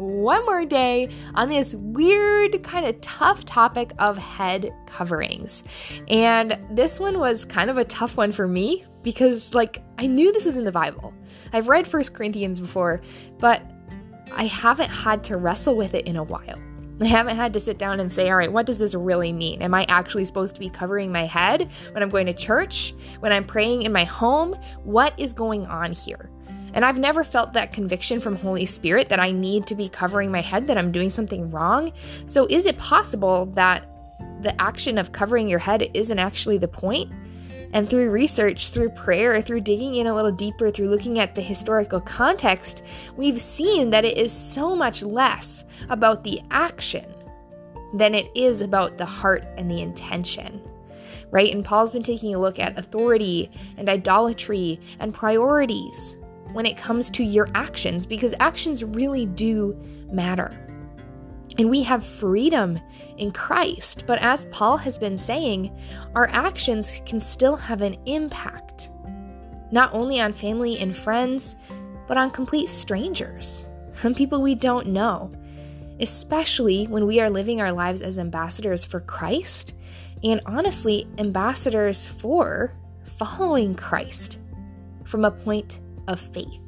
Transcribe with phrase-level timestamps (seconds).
[0.00, 5.62] one more day on this weird, kind of tough topic of head coverings.
[6.08, 10.32] And this one was kind of a tough one for me because, like, I knew
[10.32, 11.12] this was in the Bible.
[11.52, 13.02] I've read First Corinthians before,
[13.38, 13.62] but
[14.32, 16.58] I haven't had to wrestle with it in a while.
[17.02, 19.62] I haven't had to sit down and say, all right, what does this really mean?
[19.62, 22.94] Am I actually supposed to be covering my head when I'm going to church?
[23.20, 24.54] When I'm praying in my home?
[24.84, 26.30] What is going on here?
[26.72, 30.30] And I've never felt that conviction from Holy Spirit that I need to be covering
[30.30, 31.92] my head, that I'm doing something wrong.
[32.26, 33.86] So, is it possible that
[34.42, 37.12] the action of covering your head isn't actually the point?
[37.72, 41.42] And through research, through prayer, through digging in a little deeper, through looking at the
[41.42, 42.82] historical context,
[43.16, 47.06] we've seen that it is so much less about the action
[47.94, 50.60] than it is about the heart and the intention.
[51.30, 51.52] Right?
[51.52, 56.16] And Paul's been taking a look at authority and idolatry and priorities
[56.52, 59.76] when it comes to your actions because actions really do
[60.10, 60.50] matter.
[61.58, 62.80] And we have freedom
[63.18, 65.76] in Christ, but as Paul has been saying,
[66.14, 68.90] our actions can still have an impact,
[69.70, 71.56] not only on family and friends,
[72.06, 73.68] but on complete strangers,
[74.04, 75.30] on people we don't know,
[76.00, 79.74] especially when we are living our lives as ambassadors for Christ
[80.22, 84.38] and honestly, ambassadors for following Christ
[85.04, 86.60] from a point of faith.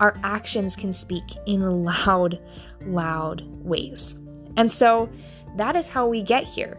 [0.00, 2.40] Our actions can speak in loud,
[2.82, 4.16] loud ways.
[4.56, 5.08] And so
[5.56, 6.78] that is how we get here.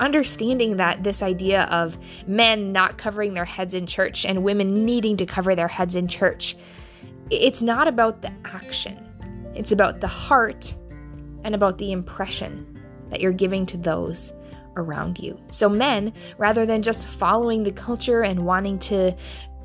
[0.00, 5.16] Understanding that this idea of men not covering their heads in church and women needing
[5.18, 6.56] to cover their heads in church,
[7.30, 9.08] it's not about the action,
[9.54, 10.74] it's about the heart
[11.44, 14.32] and about the impression that you're giving to those
[14.76, 15.40] around you.
[15.50, 19.14] So, men, rather than just following the culture and wanting to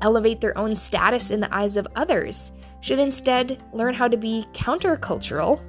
[0.00, 4.46] elevate their own status in the eyes of others, should instead learn how to be
[4.52, 5.64] countercultural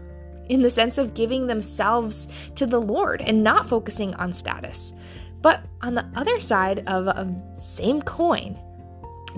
[0.47, 4.93] in the sense of giving themselves to the Lord and not focusing on status.
[5.41, 8.59] But on the other side of a same coin,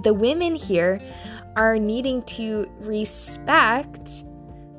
[0.03, 0.99] the women here
[1.55, 4.23] are needing to respect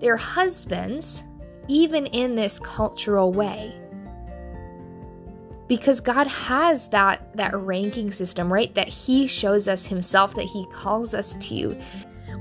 [0.01, 1.23] their husbands
[1.69, 3.82] even in this cultural way
[5.73, 8.75] because God has that that ranking system, right?
[8.75, 11.81] That he shows us himself that he calls us to.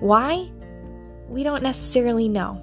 [0.01, 0.51] Why?
[1.29, 2.59] We don't necessarily know.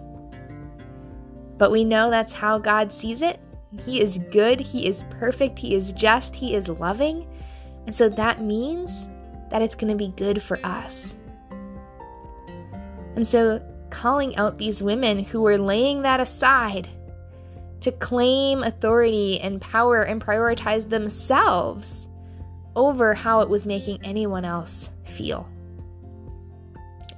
[1.56, 3.40] But we know that's how God sees it.
[3.82, 7.26] He is good, he is perfect, he is just, he is loving.
[7.86, 9.08] And so that means
[9.48, 11.16] that it's going to be good for us.
[13.16, 16.90] And so calling out these women who were laying that aside
[17.80, 22.08] to claim authority and power and prioritize themselves
[22.74, 25.48] over how it was making anyone else feel,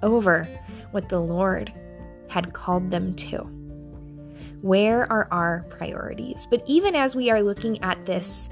[0.03, 0.49] over
[0.91, 1.73] what the Lord
[2.29, 3.39] had called them to.
[4.63, 6.47] Where are our priorities?
[6.47, 8.49] But even as we are looking at this,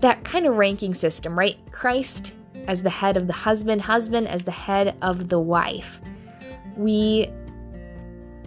[0.00, 1.56] that kind of ranking system, right?
[1.72, 2.32] Christ
[2.66, 6.00] as the head of the husband, husband as the head of the wife.
[6.76, 7.30] We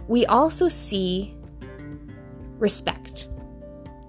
[0.08, 1.36] we also see
[2.62, 3.28] respect.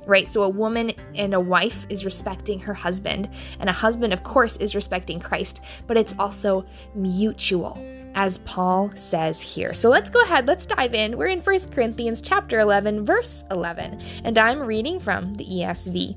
[0.06, 0.28] Right?
[0.28, 4.58] So a woman and a wife is respecting her husband, and a husband, of course,
[4.58, 7.78] is respecting Christ, but it's also mutual
[8.16, 9.74] as Paul says here.
[9.74, 11.18] So let's go ahead, let's dive in.
[11.18, 16.16] We're in 1 Corinthians chapter 11, verse 11, and I'm reading from the ESV.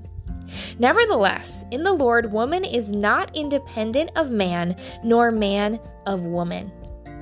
[0.78, 6.70] Nevertheless, in the Lord, woman is not independent of man, nor man of woman.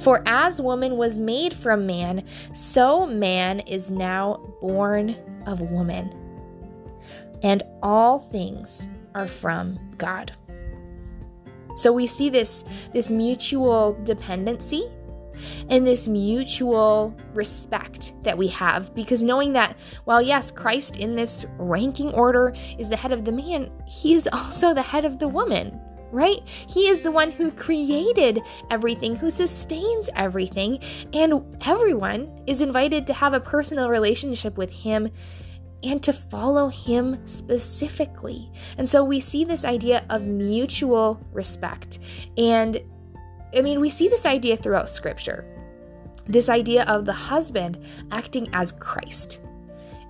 [0.01, 6.13] For as woman was made from man, so man is now born of woman.
[7.43, 10.33] And all things are from God.
[11.77, 14.91] So we see this, this mutual dependency
[15.69, 21.45] and this mutual respect that we have because knowing that while yes Christ in this
[21.59, 25.29] ranking order is the head of the man he is also the head of the
[25.29, 25.81] woman
[26.15, 26.41] right?
[26.47, 28.41] He is the one who created
[28.71, 30.79] everything, who sustains everything,
[31.13, 35.11] and everyone is invited to have a personal relationship with Him
[35.83, 38.51] and to follow Him specifically.
[38.79, 41.99] And so we see this idea of mutual respect.
[42.39, 42.81] And
[43.57, 45.45] I mean, we see this idea throughout Scripture.
[46.27, 49.41] this idea of the husband acting as Christ.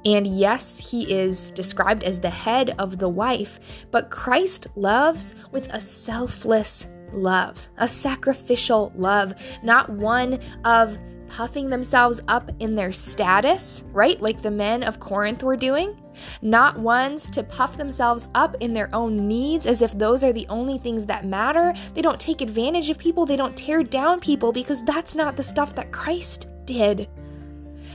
[0.05, 3.59] And yes, he is described as the head of the wife,
[3.91, 10.99] but Christ loves with a selfless love, a sacrificial love, not one of
[11.29, 14.21] puffing themselves up in their status, right?
[14.21, 16.01] Like the men of Corinth were doing.
[16.43, 20.47] Not ones to puff themselves up in their own needs as if those are the
[20.49, 21.75] only things that matter.
[21.95, 25.43] They don't take advantage of people, they don't tear down people because that's not the
[25.43, 27.09] stuff that Christ did.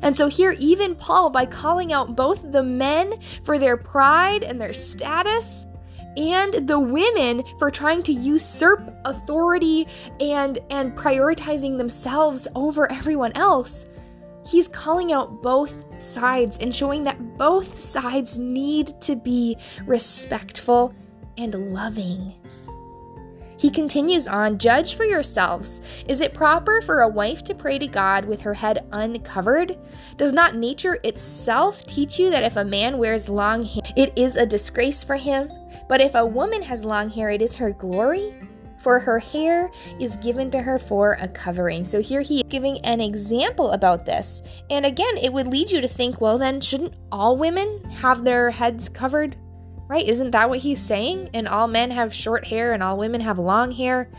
[0.02, 4.60] And so, here, even Paul, by calling out both the men for their pride and
[4.60, 5.66] their status,
[6.18, 9.88] and the women for trying to usurp authority
[10.20, 13.86] and and prioritizing themselves over everyone else
[14.50, 19.56] he's calling out both sides and showing that both sides need to be
[19.86, 20.94] respectful
[21.38, 22.34] and loving
[23.60, 25.82] he continues on Judge for yourselves.
[26.08, 29.78] Is it proper for a wife to pray to God with her head uncovered?
[30.16, 34.38] Does not nature itself teach you that if a man wears long hair, it is
[34.38, 35.52] a disgrace for him?
[35.90, 38.34] But if a woman has long hair, it is her glory?
[38.80, 39.70] For her hair
[40.00, 41.84] is given to her for a covering.
[41.84, 44.42] So here he is giving an example about this.
[44.70, 48.52] And again, it would lead you to think, well, then shouldn't all women have their
[48.52, 49.36] heads covered?
[49.90, 50.08] Right?
[50.08, 51.32] Isn't that what he's saying?
[51.34, 54.10] And all men have short hair and all women have long hair.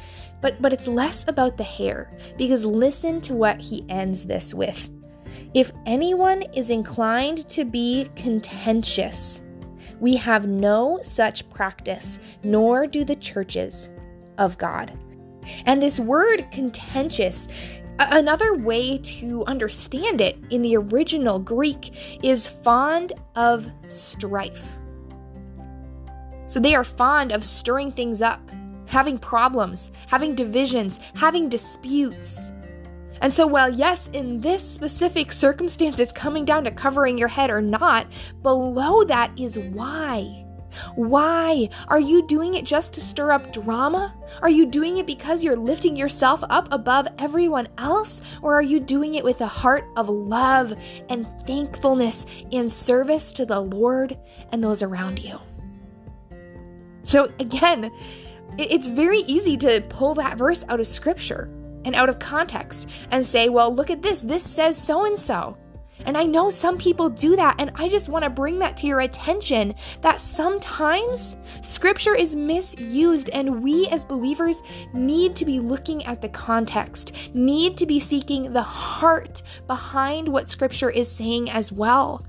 [0.40, 4.90] But but it's less about the hair because listen to what he ends this with.
[5.54, 9.42] If anyone is inclined to be contentious,
[10.00, 13.90] we have no such practice, nor do the churches
[14.38, 14.98] of God.
[15.66, 17.48] And this word contentious
[18.00, 24.79] Another way to understand it in the original Greek is fond of strife.
[26.50, 28.40] So they are fond of stirring things up,
[28.86, 32.50] having problems, having divisions, having disputes.
[33.20, 37.50] And so, while yes, in this specific circumstance, it's coming down to covering your head
[37.50, 38.08] or not,
[38.42, 40.44] below that is why.
[40.96, 41.68] Why?
[41.86, 44.12] Are you doing it just to stir up drama?
[44.42, 48.22] Are you doing it because you're lifting yourself up above everyone else?
[48.42, 50.74] Or are you doing it with a heart of love
[51.08, 54.18] and thankfulness in service to the Lord
[54.50, 55.38] and those around you?
[57.10, 57.90] So again,
[58.56, 61.50] it's very easy to pull that verse out of scripture
[61.84, 64.22] and out of context and say, well, look at this.
[64.22, 65.56] This says so and so.
[66.06, 68.86] And I know some people do that, and I just want to bring that to
[68.86, 74.62] your attention that sometimes scripture is misused, and we as believers
[74.94, 80.48] need to be looking at the context, need to be seeking the heart behind what
[80.48, 82.24] scripture is saying as well,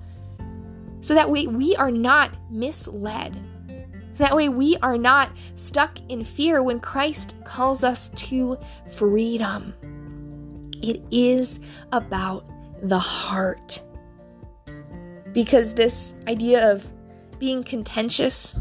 [1.01, 3.39] so that we, we are not misled
[4.21, 8.57] that way, we are not stuck in fear when Christ calls us to
[8.89, 9.73] freedom.
[10.81, 11.59] It is
[11.91, 12.45] about
[12.83, 13.81] the heart.
[15.33, 16.89] Because this idea of
[17.39, 18.59] being contentious,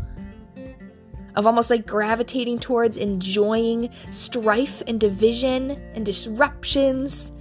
[1.36, 7.32] of almost like gravitating towards enjoying strife and division and disruptions,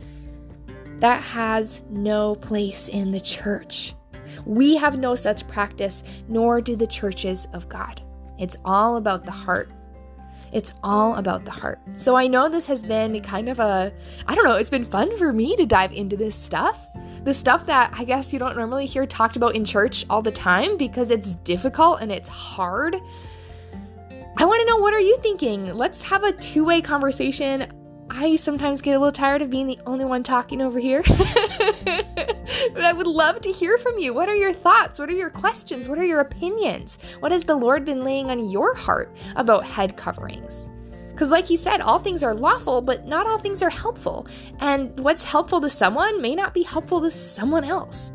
[1.00, 3.96] that has no place in the church.
[4.46, 8.02] We have no such practice, nor do the churches of God.
[8.40, 9.72] It's all about the heart.
[10.52, 11.80] It's all about the heart.
[11.96, 13.94] So I know this has been kind of a,
[14.26, 16.88] I don't know, it's been fun for me to dive into this stuff.
[17.24, 20.32] The stuff that I guess you don't normally hear talked about in church all the
[20.32, 22.96] time because it's difficult and it's hard.
[24.38, 25.76] I want to know what are you thinking?
[25.76, 27.72] Let's have a two-way conversation.
[28.12, 31.04] I sometimes get a little tired of being the only one talking over here.
[31.08, 34.14] but I would love to hear from you.
[34.14, 35.00] What are your thoughts?
[35.00, 35.88] What are your questions?
[35.88, 36.98] What are your opinions?
[37.20, 40.68] What has the Lord been laying on your heart about head coverings?
[41.10, 44.26] Because, like he said, all things are lawful, but not all things are helpful.
[44.60, 48.12] And what's helpful to someone may not be helpful to someone else.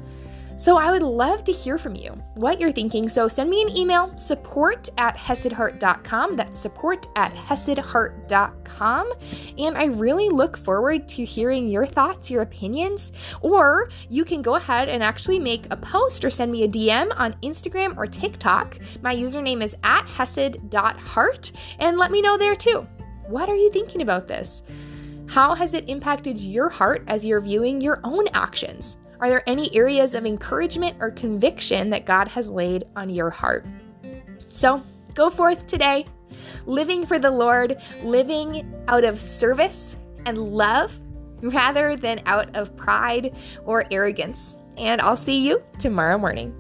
[0.57, 3.09] So I would love to hear from you what you're thinking.
[3.09, 6.35] So send me an email, support at hesedheart.com.
[6.35, 9.13] That's support at hesedheart.com.
[9.59, 14.55] And I really look forward to hearing your thoughts, your opinions, or you can go
[14.55, 18.79] ahead and actually make a post or send me a DM on Instagram or TikTok.
[19.03, 22.87] My username is at hesed.heart and let me know there too.
[23.27, 24.63] What are you thinking about this?
[25.27, 28.99] How has it impacted your heart as you're viewing your own actions?
[29.25, 33.65] Are there any areas of encouragement or conviction that God has laid on your heart?
[34.51, 34.83] So
[35.15, 36.05] go forth today,
[36.67, 41.01] living for the Lord, living out of service and love
[41.41, 44.59] rather than out of pride or arrogance.
[44.77, 46.55] And I'll see you tomorrow morning.